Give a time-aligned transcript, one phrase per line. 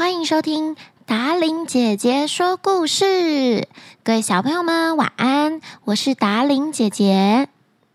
[0.00, 3.68] 欢迎收听达玲姐姐说故事。
[4.02, 5.60] 各位小朋友们，晚安！
[5.84, 7.50] 我是达玲姐姐。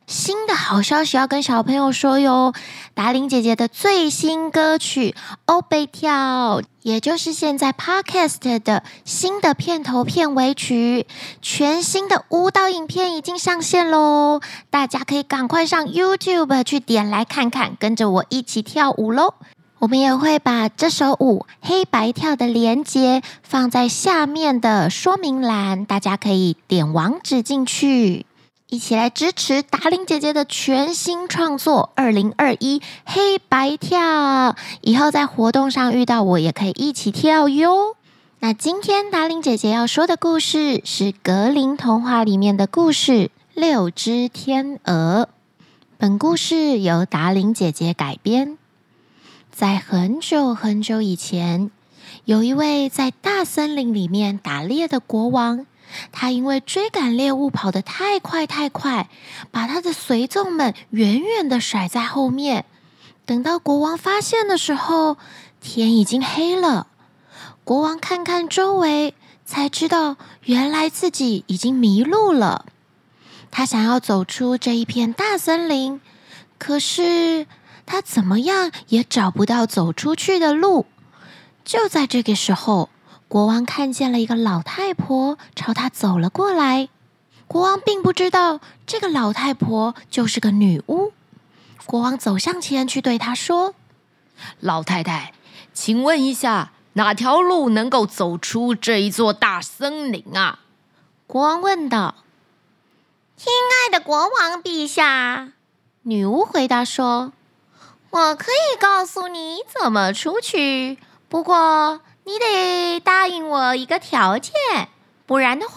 [0.06, 2.54] 新的好消息要跟小朋友说哟，
[2.94, 5.16] 达玲姐姐的最新歌曲
[5.46, 11.08] 《欧贝跳》，也就是现在 Podcast 的新的片头片尾曲，
[11.42, 14.42] 全新的舞蹈影片已经上线喽！
[14.70, 19.34] 大家可以赶快上 YouTube 去点来看看，跟着我一起跳舞喽！
[19.86, 28.26] 我们也会把这首舞黑白跳的连接放在下面的说明栏，大家可以点网址进去。
[28.68, 34.00] 一起来支持达伶姐姐的全新创作《二零二一黑白跳》，
[34.82, 37.96] 以后在活动上遇到我也可以一起跳哟。
[38.40, 43.12] 那今天达伶姐姐要说的故事是格林童话里面的故事
[43.54, 45.30] 《六只天鹅》。
[46.00, 48.58] 本故事由达伶姐姐改编。
[49.56, 51.72] 在很久很久以前，
[52.26, 55.66] 有一位在大森林里面打猎的国王。
[56.12, 59.08] 他因为追赶猎物跑得太快太快，
[59.52, 62.66] 把他的随从们远远地甩在后面。
[63.26, 65.16] 等到国王发现的时候，
[65.62, 66.88] 天已经黑了。
[67.64, 69.14] 国王看看周围，
[69.46, 72.66] 才知道原来自己已经迷路了。
[73.52, 76.02] 他想要走出这一片大森林，
[76.58, 77.48] 可是
[77.86, 80.86] 他怎么样也找不到走出去的路。
[81.64, 82.90] 就在这个时候，
[83.28, 86.90] 国王看见了一个老太婆朝他走了过来。
[87.48, 91.14] 国王并不知道这个老太婆就是个女巫。
[91.86, 93.76] 国王走向前去对她说
[94.60, 95.34] ：“老太太，
[95.72, 100.60] 请问一下，哪条路能够走出这一座大森林啊？”
[101.28, 102.16] 国王问道。
[103.38, 105.52] “亲爱的国王陛下，”
[106.02, 107.34] 女巫回答说
[108.16, 114.52] ，“我可以告诉你怎么出去，不过……”你得答应我一个条件，
[115.28, 115.76] 不然的话，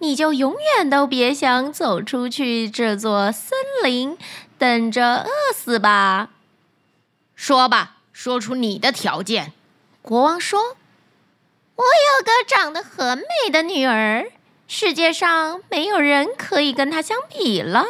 [0.00, 4.18] 你就永远都别想走出去这座森林，
[4.58, 6.28] 等着饿死吧。
[7.34, 9.54] 说吧，说出你的条件。
[10.02, 10.76] 国王说
[11.76, 14.30] ：“我有个长得很美的女儿，
[14.68, 17.86] 世界上没有人可以跟她相比了，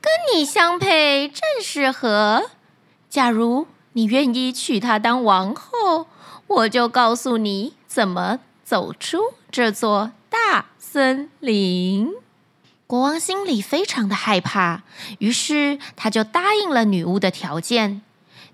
[0.00, 2.50] 跟你相配正适合。
[3.10, 6.06] 假如你愿意娶她当王后。”
[6.50, 9.18] 我就告诉你怎么走出
[9.52, 12.12] 这座大森林。
[12.88, 14.82] 国王心里非常的害怕，
[15.20, 18.02] 于是他就答应了女巫的条件。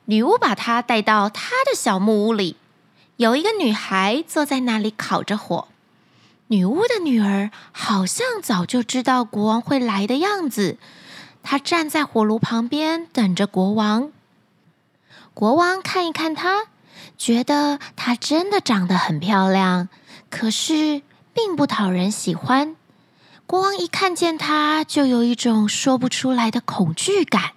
[0.04, 2.56] 女巫把他带到她的小木屋里，
[3.16, 5.68] 有一个女孩坐在那里烤着火。
[6.48, 10.76] 女巫的女儿好像早就知道国王会来的样子，
[11.42, 14.12] 她站在火炉旁边等着国王。
[15.36, 16.64] 国王看一看她。
[17.18, 19.90] 觉得她真的长得很漂亮，
[20.30, 21.02] 可是
[21.34, 22.74] 并不讨人喜欢。
[23.46, 27.50] 国王一看见她，就有一种说不出来的恐惧感。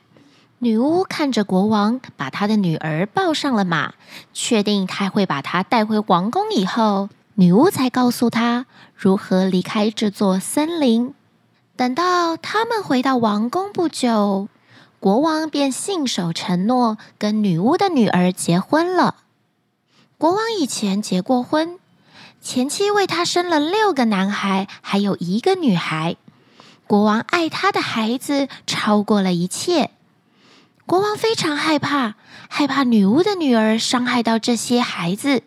[0.57, 3.94] 女巫看着国王，把她的女儿抱上了马，
[4.34, 11.13] 确定他会把她带回王宫以后，女巫才告诉他如何离开这座森林。
[11.78, 14.50] 等到他们回到王宫不久，
[15.00, 19.16] 国王便信守承诺，跟女巫的女儿结婚了。
[20.18, 21.80] 国王以前结过婚，
[22.42, 26.18] 前妻为他生了六个男孩，还有一个女孩。
[26.86, 29.92] 国王爱他的孩子超过了一切。
[30.86, 32.16] 国王非常害怕，
[32.50, 35.44] 害怕女巫的女儿伤害到这些孩子，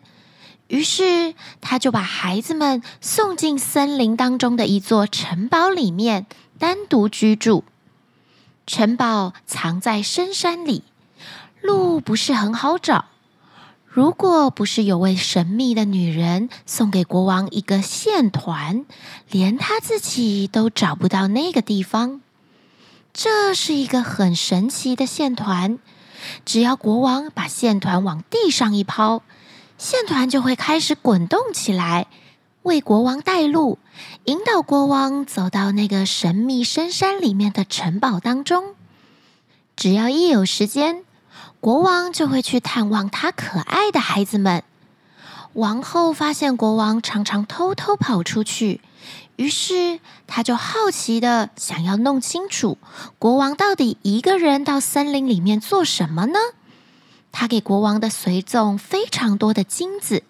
[0.67, 6.25] 于是他就把孩子们送进森林当中的一座城堡里面，
[6.57, 7.63] 单独居住。
[8.65, 10.83] 城堡藏在深山里，
[11.61, 13.05] 路不是很好找。
[13.85, 18.85] 如果不是有位神秘的女人送给国王一个线团，
[19.29, 22.21] 连他自己都找不到那个地方。
[23.13, 25.77] 这是一个很神奇的线团，
[26.43, 29.21] 只要国王把线团往地上一抛，
[29.77, 32.07] 线团就会开始滚动起来，
[32.63, 33.77] 为国王带路，
[34.25, 38.75] 引导国王走到那个神秘深山里面的城堡当中。
[39.75, 41.05] 只要一有时间。
[41.59, 44.65] 国王就会去探望他可爱的孩子们。
[45.53, 48.81] 王后发现国王常常偷偷跑出去，
[49.37, 52.77] 于是她就好奇的想要弄清楚
[53.17, 56.37] 国王到底一个人到森林里面做什么呢？
[57.31, 60.23] 她给国王的随从非常多的金子，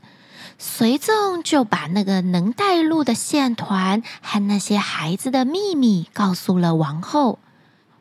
[0.65, 7.37] 随从就把那个能带路的线团和那些孩子的秘密告诉了王后。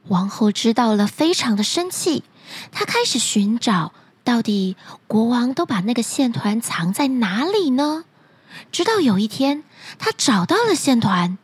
[0.07, 2.23] 王后知道了，非常的生气。
[2.71, 3.93] 她开始寻找
[4.23, 4.77] 到底
[5.09, 8.05] 国王都把那个线团藏在哪里呢？
[8.71, 9.65] 直到有一天，
[9.99, 11.37] 他找到了线团。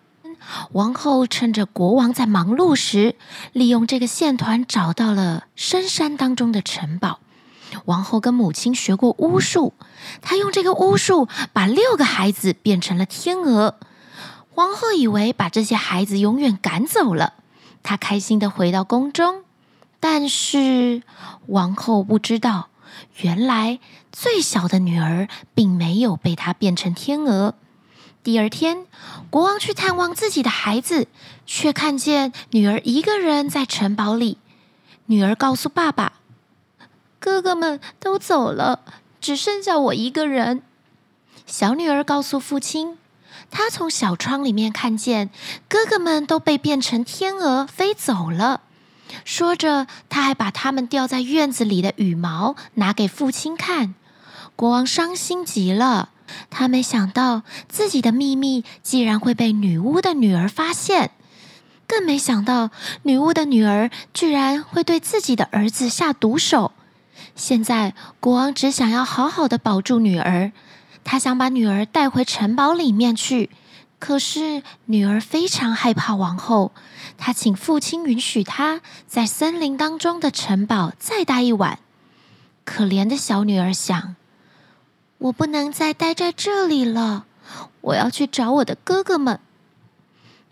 [0.71, 3.17] 王后趁着国王在忙碌时，
[3.53, 7.19] 利用这个线团找到了深山当中的城堡。
[7.85, 9.73] 王后跟母亲学过巫术，
[10.23, 13.77] 她用这个巫术把六个孩子变成了天鹅。
[14.55, 17.35] 王后以为把这些孩子永远赶走了，
[17.83, 19.45] 她开心地回到宫中。
[20.01, 21.03] 但是
[21.47, 22.69] 王后不知道，
[23.19, 23.79] 原来
[24.13, 27.55] 最小的女儿并没有被她变成天鹅。
[28.23, 28.85] 第二天，
[29.31, 31.07] 国王去探望自己的孩子，
[31.47, 34.39] 却看见女儿一个人在城堡里。
[35.07, 36.15] 女儿告诉爸爸
[37.19, 38.81] ：“哥哥们都走了，
[39.21, 40.63] 只剩下我一个人。”
[41.47, 42.99] 小女儿告诉父亲
[43.51, 45.31] ：“她从小窗里面看见
[45.69, 48.63] 哥哥们都被变成天鹅飞走了。”
[49.25, 53.95] 说着，她还把他们掉在院子里的羽毛拿给父亲看。
[54.55, 56.11] 国王伤心极了。
[56.51, 57.41] 他没想到
[57.71, 61.13] 自己的秘密竟然会被女巫的女儿发现，
[61.87, 62.69] 更没想到
[63.05, 66.73] 女巫的女儿居然会对自己的儿子下毒手。
[67.39, 70.51] 现在国王只想要好好的保住女儿，
[71.05, 73.49] 他想把女儿带回城堡里面去。
[74.01, 76.73] 可是女儿非常害怕王后，
[77.17, 81.79] 她请父亲允许她在森林当中的城堡再待一晚。
[82.65, 84.17] 可怜的小女儿想。
[85.19, 87.25] 我不能再待在这里了，
[87.81, 89.39] 我要去找我的哥哥们。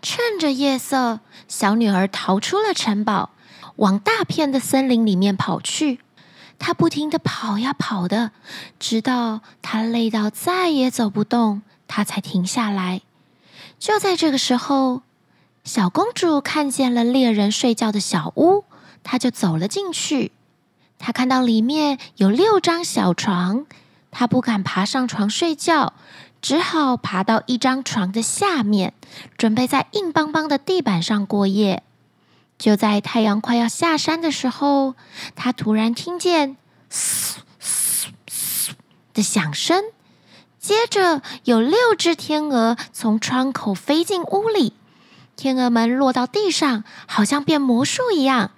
[0.01, 1.19] 趁着夜色，
[1.49, 3.31] 小女儿逃出了城堡，
[3.75, 5.99] 往大片的森林里面跑去。
[6.59, 8.31] 她不停地跑呀跑的，
[8.79, 13.01] 直到她累到再也走不动，她才停下来。
[13.79, 15.01] 就在这个时候，
[15.63, 18.65] 小公主看见了猎人睡觉的小屋，
[19.03, 20.31] 她就走了进去。
[20.97, 23.65] 她看到里面有六张小床。
[24.09, 25.93] 他不敢爬上床睡觉，
[26.41, 28.93] 只好爬到一张床的下面，
[29.37, 31.83] 准备在硬邦邦的地板上过夜。
[32.57, 34.95] 就在太阳快要下山的时候，
[35.35, 36.57] 他突然听见
[36.89, 38.73] “嘶嘶嘶”
[39.13, 39.83] 的响声，
[40.59, 44.73] 接着有六只天鹅从窗口飞进屋里，
[45.35, 48.51] 天鹅们落到地上，好像变魔术一样，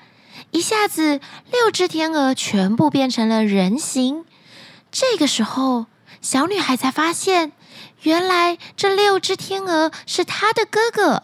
[0.52, 1.20] 一下子
[1.52, 4.24] 六只天鹅全部变成了人形。
[4.92, 5.88] 这个时候，
[6.22, 7.52] 小女孩才发现，
[8.04, 11.24] 原来这六只天鹅是她的哥哥。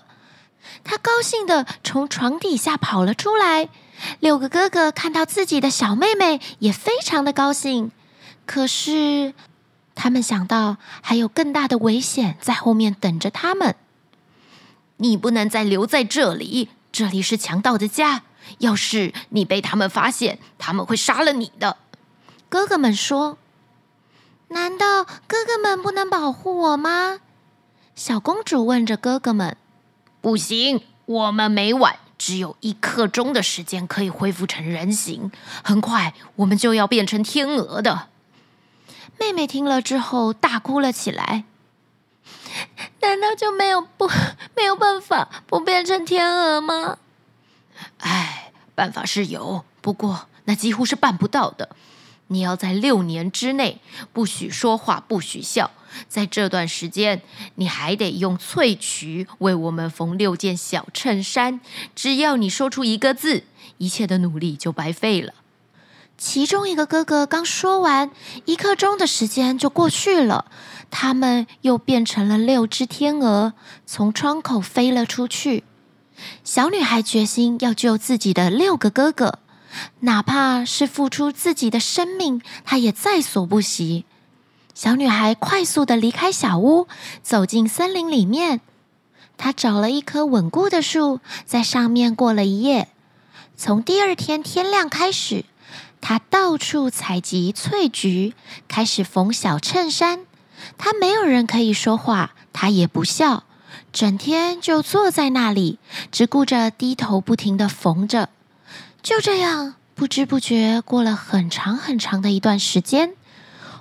[0.86, 3.68] 他高兴地从床底下跑了出来。
[4.20, 7.92] 六个哥哥看到自己的小妹妹，也非常的高兴。
[8.46, 9.34] 可是，
[9.96, 13.76] 他们想到还有更大的危险在后面等着他们。
[14.98, 18.24] 你不能再留在这里，这里是强盗的家。
[18.60, 21.78] 要是你被他们发现，他们会杀了你的。
[22.48, 23.38] 哥哥们说。
[24.50, 27.20] 难道哥哥们不能保护我吗？
[27.96, 29.58] 小公主问着哥哥们。
[30.26, 35.32] 不行，我们每晚只有一刻钟的时间可以恢复成人形，
[35.64, 38.08] 很快我们就要变成天鹅的。
[39.20, 41.44] 妹妹听了之后大哭了起来。
[43.02, 44.10] 难道就没有不
[44.58, 46.98] 没有办法不变成天鹅吗？
[48.00, 51.76] 哎，办法是有，不过那几乎是办不到的。
[52.30, 53.80] 你要在六年之内
[54.12, 55.70] 不许说话，不许笑。
[56.08, 57.22] 在这段时间，
[57.56, 61.60] 你还得用翠繴为我们缝六件小衬衫。
[61.96, 63.44] 只要你说出一个字，
[63.78, 65.34] 一切的努力就白费了。
[66.18, 68.12] 其中一个哥哥刚说完，
[68.46, 70.46] 一刻钟的时间就过去了，
[70.90, 73.54] 他们又变成了六只天鹅，
[73.86, 75.66] 从窗口飞了出去。
[76.46, 79.40] 小女孩决心要救自己的六个哥哥。
[80.00, 84.06] 哪怕是付出自己的生命，她也在所不惜。
[84.76, 86.90] 小女孩快速的离开小屋，
[87.24, 88.60] 走进森林里面。
[89.38, 92.90] 她找了一棵稳固的树，在上面过了一夜。
[93.56, 95.46] 从第二天天亮开始，
[96.02, 98.34] 她到处采集翠菊，
[98.68, 100.26] 开始缝小衬衫。
[100.78, 103.46] 她没有人可以说话，她也不笑，
[103.94, 105.80] 整天就坐在那里，
[106.12, 108.28] 只顾着低头不停的缝着。
[109.02, 113.14] 就这样，不知不觉过了很长很长的一段时间。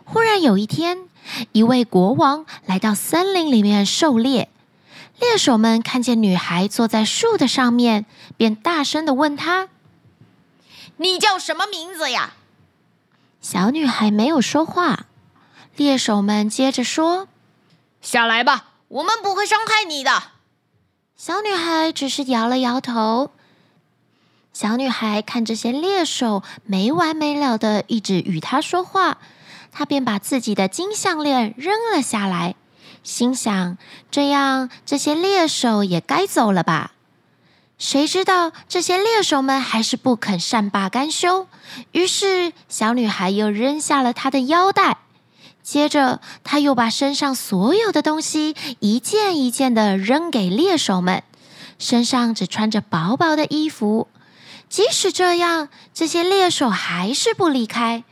[0.05, 1.09] 忽然有一天，
[1.53, 4.49] 一位国王来到森林里面狩猎。
[5.21, 8.05] 猎手们看见女孩坐在树的上面，
[8.37, 9.69] 便大声的问她
[10.99, 12.35] ：“你叫什么名字呀？”
[13.41, 15.07] 小女孩没有说话。
[15.77, 17.29] 猎手们接着说
[18.03, 20.23] ：“下来吧，我们不会伤害你的。”
[21.17, 23.31] 小女孩只是摇了摇头。
[24.53, 29.19] 小女孩看这些猎手没完没了的一直与她说话，
[29.77, 32.55] 她便把自己的金项链扔了下来，
[33.03, 33.77] 心想：
[34.09, 36.93] 这样这些猎手也该走了吧。
[37.77, 41.49] 谁知道这些猎手们还是不肯善罢甘休，
[41.91, 44.99] 于是小女孩又扔下了她的腰带。
[45.61, 51.25] 接着，她又把身上所有的东西一件一件的扔给猎手们，
[51.79, 54.07] 身上只穿着薄薄的衣服。
[54.69, 58.05] 即使这样，这些猎手还是不离开。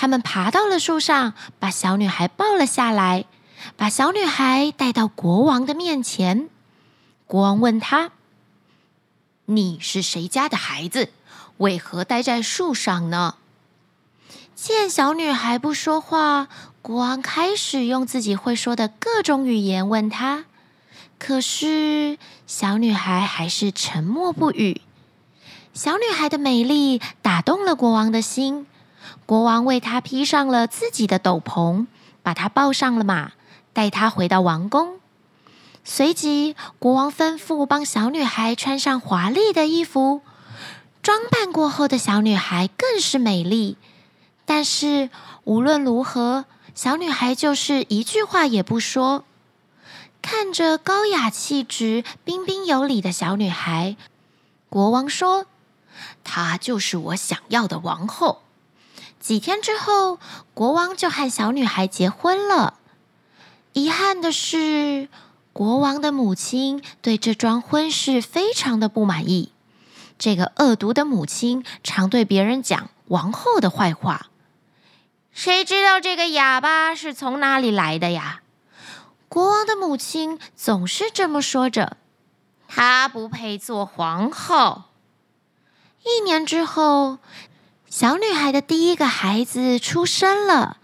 [0.00, 3.24] 他们爬到了树上，把小女孩抱了下来，
[3.76, 6.48] 把小女孩带到国王的面前。
[7.26, 8.12] 国王问她。
[9.46, 11.08] 你是谁家的孩子？
[11.56, 13.34] 为何待在树上呢？
[14.54, 16.46] 见小女孩不说话，
[16.80, 20.44] 国王开始用自己会说的各种语言问她。
[21.18, 24.80] 可是小女孩还是沉默不语。
[25.74, 28.68] 小女孩的美丽打动了国王的心，
[29.28, 31.86] 国王为她披上了自己的斗篷，
[32.22, 33.32] 把她抱上了马，
[33.74, 35.00] 带她回到王宫。
[35.84, 40.22] 随即，国王吩咐帮小女孩穿上华丽的衣服。
[41.02, 43.76] 装扮过后的小女孩更是美丽。
[44.46, 45.10] 但是，
[45.44, 49.24] 无论如何，小女孩就是一句话也不说。
[50.22, 53.98] 看着高雅气质、彬彬有礼的小女孩，
[54.70, 55.44] 国王说
[56.24, 58.40] ：“她就是我想要的王后。”
[59.20, 60.18] 几天之后，
[60.54, 62.74] 国王就和小女孩结婚了。
[63.72, 65.08] 遗憾的是，
[65.52, 69.52] 国王的母亲对这桩婚事非常的不满意。
[70.18, 74.30] 这个恶毒的母亲常对别人讲王后的坏话。
[75.32, 78.40] 谁知道这个哑巴是从哪里来的呀？
[79.28, 81.96] 国王的母亲总是这么说着。
[82.66, 84.84] 她不配做皇后。
[86.04, 87.18] 一年之后，
[87.90, 90.76] 小女孩的第一个孩子出生了。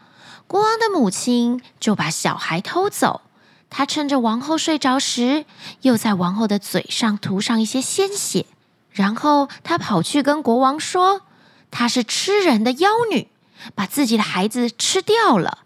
[0.47, 3.21] 国王的母亲就把小孩偷走。
[3.69, 5.45] 她趁着王后睡着时，
[5.83, 8.47] 又在王后的嘴上涂上一些鲜血，
[8.91, 11.23] 然后她跑去跟国王说
[11.71, 13.29] ：“她是吃人的妖女，
[13.75, 15.59] 把自己的孩子吃掉了。”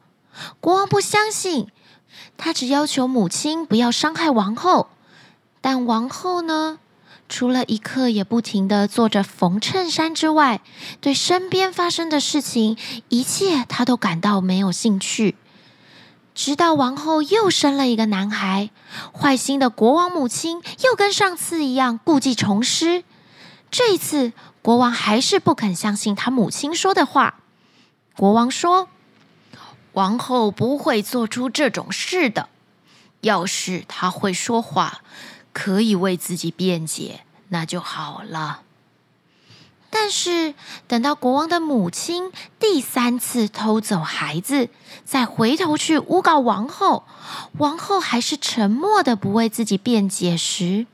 [0.61, 1.69] 国王不相信，
[2.37, 4.89] 他只要求母亲不要伤害王后。
[5.61, 6.79] 但王后呢，
[7.29, 10.61] 除了一刻也不停地做着缝衬衫之外，
[11.01, 12.77] 对身边发生的事情，
[13.09, 15.37] 一切他都感到没有兴趣。
[16.35, 18.71] 直到王后又生了一个男孩，
[19.13, 23.05] 坏心的国王母亲又跟上次一样故技重施。
[23.71, 24.33] 这一次，
[24.63, 27.41] 国王还是不肯相信他母亲说的话。
[28.17, 28.89] 国王说
[29.93, 32.49] ：“王后不会做出这种事的。
[33.21, 35.01] 要是她会说话，
[35.59, 38.63] 可以为自己辩解，那就好了。”
[39.91, 40.55] 但是，
[40.87, 44.69] 等到国王的母亲第三次偷走孩子，
[45.05, 47.05] 再回头去诬告王后，
[47.57, 50.87] 王后还是沉默的不为自己辩解时，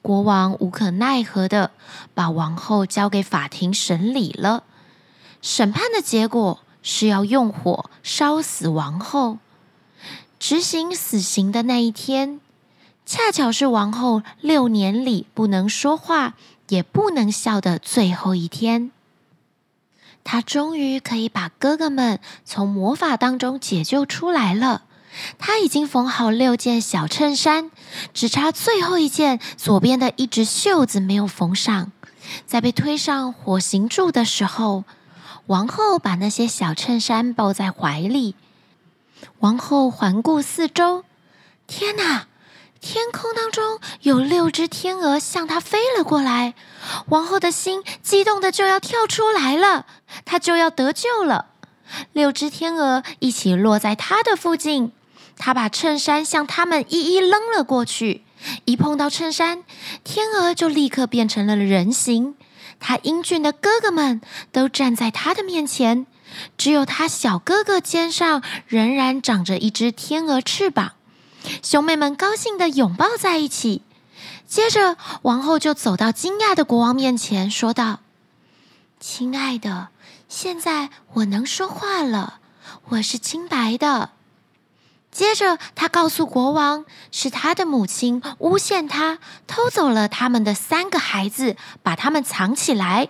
[0.00, 1.70] 国王无可奈何的
[2.14, 4.64] 把王后交给法庭审理了。
[5.42, 9.38] 审判的结果是要用火烧死王后。
[10.38, 12.40] 执行死刑的那一天，
[13.12, 16.32] 恰巧是王后六年里不能说话，
[16.70, 18.90] 也不能笑的最后一天，
[20.24, 24.84] 她终于可以把哥哥们从魔法当中解救出来了。
[25.36, 27.70] 她已经缝好六件小衬衫，
[28.14, 31.92] 只差最后一件左边的一只袖子没有缝上。
[32.46, 34.84] 在被推上火刑柱的时候，
[35.48, 38.34] 王后把那些小衬衫抱在怀里。
[39.40, 41.04] 王后环顾四周，
[41.66, 42.28] 天哪！
[42.82, 46.54] 天空当中有六只天鹅向他飞了过来，
[47.06, 49.86] 王后的心激动的就要跳出来了，
[50.24, 51.46] 她就要得救了。
[52.12, 54.90] 六只天鹅一起落在她的附近，
[55.38, 58.24] 她把衬衫向他们一一扔了过去，
[58.64, 59.62] 一碰到衬衫，
[60.02, 62.34] 天鹅就立刻变成了人形。
[62.80, 64.20] 她英俊的哥哥们
[64.50, 66.04] 都站在她的面前，
[66.58, 70.94] 只有她小哥哥肩上仍然长着一只天鹅翅膀。
[71.62, 73.82] 兄妹们高兴地拥抱在一起，
[74.46, 78.00] 接着王后就走到惊讶的国王面前，说道
[79.00, 79.88] ：“亲爱的，
[80.28, 82.40] 现在我能说话了，
[82.90, 84.10] 我是清白的。”
[85.10, 93.08] 接着，她告诉国王，是她的母亲诬陷她，偷走了他们的三个孩子，把他们藏起来。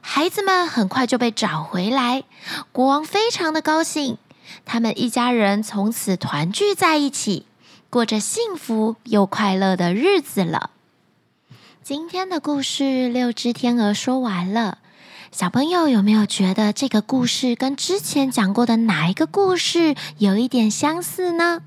[0.00, 2.24] 孩子们很快就被找回来，
[2.72, 4.16] 国王非常的高兴，
[4.64, 7.46] 他们一家人从此团聚在一起。
[7.94, 10.70] 过着幸福又快乐的日子了。
[11.84, 12.82] 今天的故事
[13.12, 14.78] 《六只天鹅》说完了。
[15.30, 21.60] 小朋友有没有觉得这个故事跟之前讲过的哪一个故事有一点相似呢？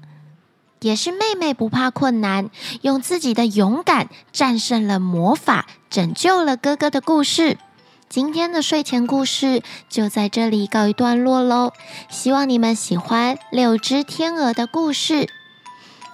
[0.81, 2.49] 也是妹妹不怕困难，
[2.81, 7.57] 用自己的勇敢战胜了魔法，拯救了哥哥的故事。
[8.09, 11.71] 今天的睡前故事就在这里告一段落喽。
[12.09, 15.29] 希望你们喜欢《六只天鹅》的故事。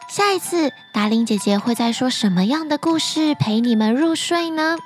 [0.07, 4.77] 下一次达令姐姐会在说什么样的故事陪你们入睡呢？